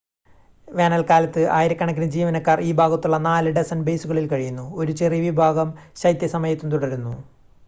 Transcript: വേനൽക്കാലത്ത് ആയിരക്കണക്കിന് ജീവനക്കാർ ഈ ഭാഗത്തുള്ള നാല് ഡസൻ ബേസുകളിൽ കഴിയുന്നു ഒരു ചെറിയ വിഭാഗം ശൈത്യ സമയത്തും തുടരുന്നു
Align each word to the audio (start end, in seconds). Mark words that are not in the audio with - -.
വേനൽക്കാലത്ത് 0.67 1.41
ആയിരക്കണക്കിന് 1.57 2.07
ജീവനക്കാർ 2.15 2.61
ഈ 2.61 2.71
ഭാഗത്തുള്ള 2.73 3.19
നാല് 3.27 3.51
ഡസൻ 3.51 3.85
ബേസുകളിൽ 3.85 4.27
കഴിയുന്നു 4.27 4.65
ഒരു 4.79 4.93
ചെറിയ 5.01 5.21
വിഭാഗം 5.27 5.71
ശൈത്യ 5.97 6.29
സമയത്തും 6.35 6.73
തുടരുന്നു 6.73 7.15